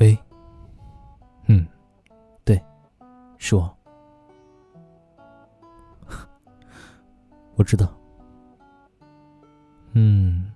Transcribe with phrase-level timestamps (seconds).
[0.00, 0.18] 喂，
[1.46, 1.66] 嗯，
[2.42, 2.58] 对，
[3.36, 3.76] 是我，
[7.56, 7.86] 我知道，
[9.92, 10.50] 嗯，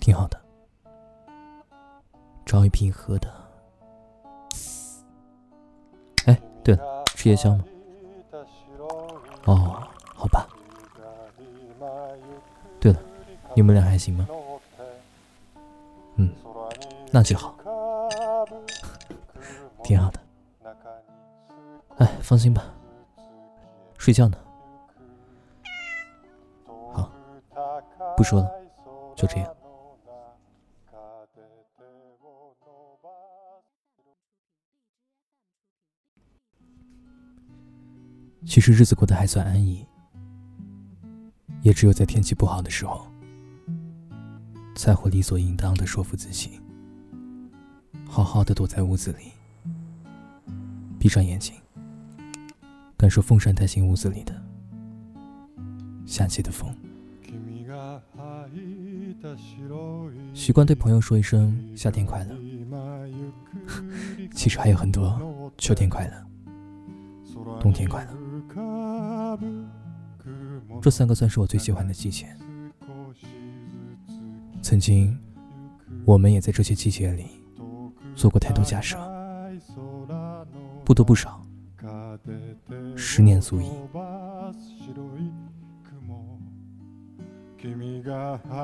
[0.00, 0.40] 挺好的，
[2.44, 3.32] 找一瓶喝的。
[6.26, 7.64] 哎，对了，吃夜宵吗？
[9.44, 10.48] 哦，好吧。
[12.80, 12.98] 对了，
[13.54, 14.26] 你们俩还行吗？
[16.16, 16.34] 嗯，
[17.12, 17.54] 那就好，
[19.82, 20.20] 挺好的。
[21.98, 22.64] 哎，放心吧，
[23.98, 24.38] 睡觉呢。
[26.92, 27.12] 好，
[28.16, 28.50] 不说了，
[29.14, 29.56] 就这样。
[38.44, 39.86] 其实日子过得还算安逸，
[41.62, 43.06] 也只有在天气不好的时候，
[44.74, 46.60] 才会理所应当的说服自己，
[48.08, 49.32] 好好的躲在屋子里，
[51.02, 51.52] 闭上眼睛，
[52.96, 54.40] 感受风扇带进屋子里的
[56.06, 56.72] 夏季的风，
[60.32, 62.36] 习惯对朋友说一声夏天快乐，
[64.32, 66.24] 其实还有很多秋天快乐，
[67.58, 68.12] 冬天快乐。
[70.80, 72.32] 这三个算是我最喜欢的季节。
[74.62, 75.18] 曾经，
[76.04, 77.26] 我们也在这些季节里
[78.14, 78.96] 做过太多假设，
[80.92, 81.42] 不多不少，
[82.94, 83.70] 十年足矣。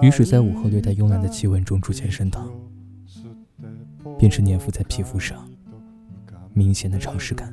[0.00, 2.48] 雨水在午后略带慵懒的气温中逐渐升腾，
[4.16, 5.44] 变成粘附在皮肤上
[6.54, 7.52] 明显的潮湿感。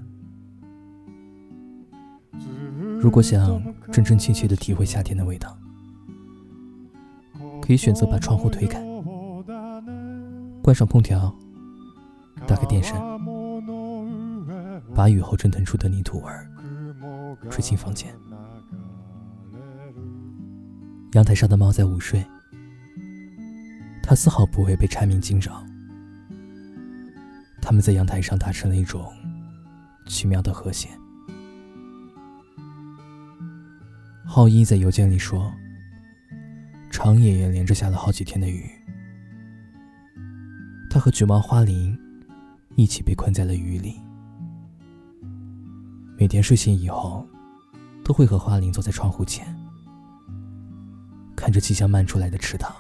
[3.02, 3.60] 如果想
[3.92, 5.58] 真真切切的体会夏天的味道，
[7.60, 8.80] 可以选择把窗户推开，
[10.62, 11.36] 关上空调，
[12.46, 13.02] 打开电扇，
[15.00, 16.46] 把雨后蒸腾出的泥土味儿
[17.50, 18.14] 吹进房间。
[21.14, 22.22] 阳台上的猫在午睡，
[24.04, 25.66] 它丝毫不会被蝉鸣惊扰。
[27.62, 29.10] 它们在阳台上达成了一种
[30.06, 30.90] 奇妙的和谐。
[34.26, 35.50] 浩一在邮件里说
[36.92, 38.70] ：“长野也连着下了好几天的雨，
[40.90, 41.98] 他和橘猫花铃
[42.76, 43.96] 一起被困在了雨里。
[46.20, 47.26] 每天睡醒以后，
[48.04, 49.48] 都会和花铃坐在窗户前，
[51.34, 52.76] 看着即将漫出来的池塘，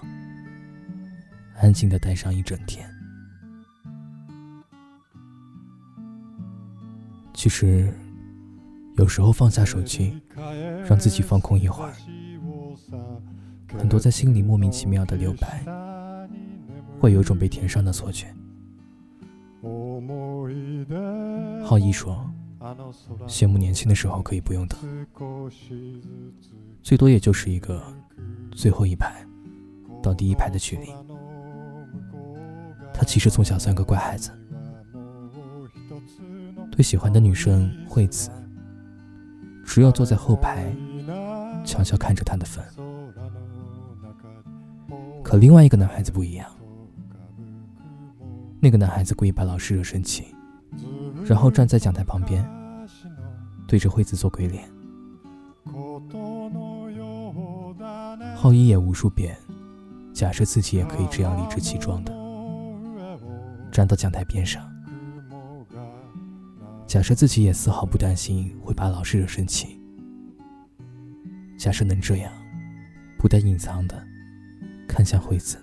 [1.55, 2.85] 安静的待上一整天。
[7.33, 7.91] 其实。”
[8.97, 10.21] 有时候放下手机，
[10.85, 11.94] 让自己放空一会儿，
[13.77, 15.63] 很多在心里莫名其妙的留白，
[17.00, 18.27] 会有种被填上的错觉。
[21.63, 22.28] 浩一说
[23.28, 24.80] ：“羡慕年轻的时候可以不用等，
[26.81, 27.81] 最多也就是一个
[28.52, 29.25] 最后一排
[30.02, 30.88] 到第一排的距离。”
[32.94, 34.31] 他其实从小算个乖孩子，
[36.72, 38.30] 对喜欢的女生惠子。
[39.66, 40.75] 只要坐在后排，
[41.63, 42.66] 悄悄看着他的分。
[45.24, 46.50] 可另外一个男孩子不一样，
[48.59, 50.36] 那个男孩子故意把老师惹生气，
[51.24, 52.44] 然后站在讲台旁边，
[53.69, 54.68] 对着惠子做鬼脸。
[58.35, 59.38] 浩一也无数遍
[60.12, 62.12] 假设自己也可以这样理直气壮的
[63.72, 64.68] 站到讲台边上。
[66.88, 69.80] 假设自己也丝毫不担心会把老师惹生气，
[71.59, 72.34] 假设能这样，
[73.19, 74.03] 不带隐藏的
[74.88, 75.59] 看向惠子。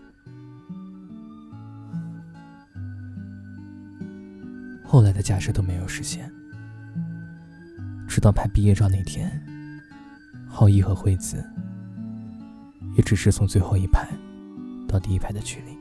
[4.84, 6.45] 后来的假设都没有实现，直
[8.26, 9.30] 到拍毕业照那天，
[10.48, 11.48] 浩一和惠子
[12.96, 14.04] 也只是从最后一排
[14.88, 15.78] 到第一排的距离。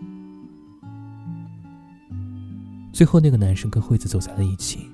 [2.94, 4.88] 最后，那个男生跟惠子走在了一起。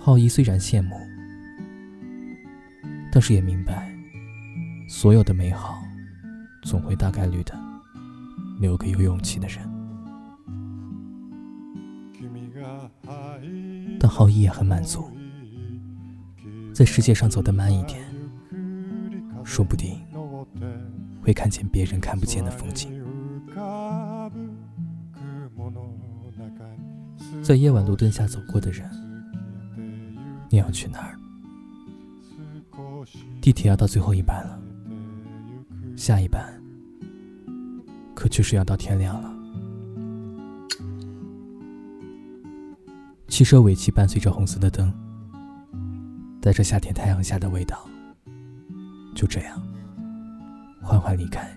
[0.00, 0.96] 浩一虽然羡慕，
[3.12, 3.94] 但是也明白，
[4.88, 5.80] 所有的美好，
[6.62, 7.56] 总会大概率的
[8.58, 9.60] 留给有勇气的人。
[14.00, 15.08] 但浩一也很满足，
[16.80, 18.02] 在世界上走得慢一点，
[19.44, 20.00] 说不定
[21.22, 22.90] 会看见别人看不见的风景。
[27.42, 28.90] 在夜晚路灯下走过的人。
[30.48, 31.18] 你要去哪儿？
[33.42, 34.58] 地铁要到最后一班了，
[35.98, 36.42] 下一班
[38.14, 39.30] 可就是要到天亮了。
[43.28, 44.90] 汽车尾气伴随着红色的灯，
[46.40, 47.86] 带着夏天太阳下的味道，
[49.14, 49.62] 就这样
[50.82, 51.48] 缓缓离开。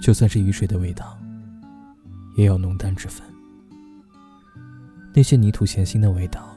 [0.00, 1.18] 就算是雨水的味道，
[2.36, 3.26] 也有浓淡之分。
[5.12, 6.48] 那些泥土咸腥的味道，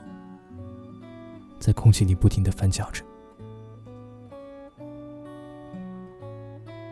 [1.59, 3.03] 在空气里不停的翻搅着，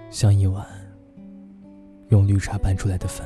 [0.09, 0.65] 像一碗
[2.09, 3.25] 用绿茶拌出来的饭。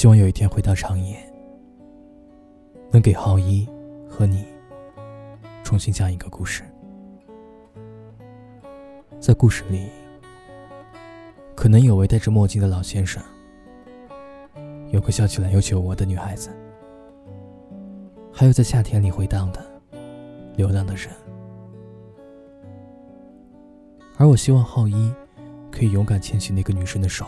[0.00, 1.14] 希望有一天回到长野，
[2.90, 3.68] 能给浩一
[4.08, 4.46] 和你
[5.62, 6.62] 重新讲一个故事，
[9.20, 9.90] 在故事里。
[11.54, 13.22] 可能有位戴着墨镜的老先生，
[14.90, 16.48] 有个笑起来有酒窝的女孩子，
[18.32, 19.62] 还有在夏天里回荡的
[20.56, 21.10] 流浪的人。
[24.16, 25.12] 而我希望浩一
[25.70, 27.26] 可以勇敢牵起那个女生的手。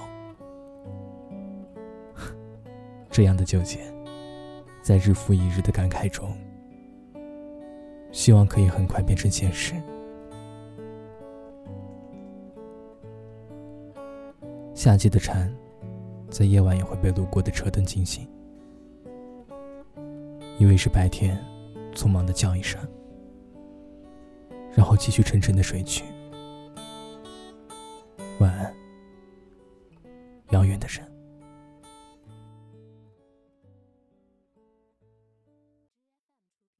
[3.12, 3.78] 这样的纠结，
[4.80, 6.34] 在日复一日的感慨中，
[8.10, 9.74] 希望可以很快变成现实。
[14.74, 15.54] 夏季的蝉，
[16.30, 18.26] 在夜晚也会被路过的车灯惊醒，
[20.58, 21.38] 以为是白天，
[21.94, 22.80] 匆忙的叫一声，
[24.74, 26.02] 然后继续沉沉的睡去。